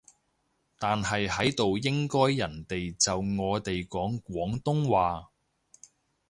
[0.79, 5.29] 但係喺度應該人哋就我哋講廣東話